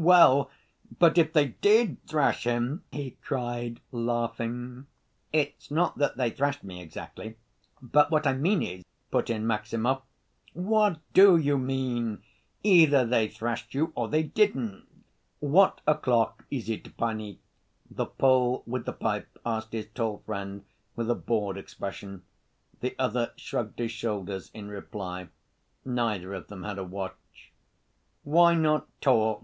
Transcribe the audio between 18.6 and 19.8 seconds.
with the pipe, asked